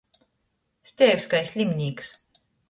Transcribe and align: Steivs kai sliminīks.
Steivs 0.91 1.29
kai 1.35 1.43
sliminīks. 1.51 2.11